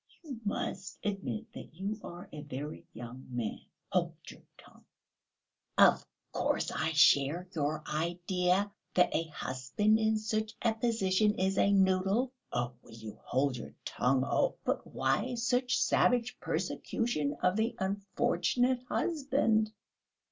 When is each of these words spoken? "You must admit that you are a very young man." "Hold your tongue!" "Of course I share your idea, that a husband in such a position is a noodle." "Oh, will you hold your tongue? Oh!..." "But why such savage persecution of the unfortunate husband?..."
"You 0.23 0.39
must 0.43 0.97
admit 1.03 1.53
that 1.53 1.75
you 1.75 2.01
are 2.03 2.27
a 2.33 2.41
very 2.41 2.87
young 2.91 3.27
man." 3.29 3.59
"Hold 3.91 4.15
your 4.27 4.41
tongue!" 4.57 4.83
"Of 5.77 6.03
course 6.31 6.71
I 6.71 6.93
share 6.93 7.47
your 7.53 7.83
idea, 7.87 8.71
that 8.95 9.13
a 9.15 9.25
husband 9.25 9.99
in 9.99 10.17
such 10.17 10.53
a 10.63 10.73
position 10.73 11.35
is 11.35 11.55
a 11.59 11.71
noodle." 11.71 12.31
"Oh, 12.51 12.73
will 12.81 12.93
you 12.95 13.19
hold 13.23 13.57
your 13.57 13.75
tongue? 13.85 14.23
Oh!..." 14.25 14.55
"But 14.65 14.87
why 14.87 15.35
such 15.35 15.77
savage 15.79 16.39
persecution 16.39 17.37
of 17.43 17.55
the 17.55 17.75
unfortunate 17.77 18.81
husband?..." 18.89 19.71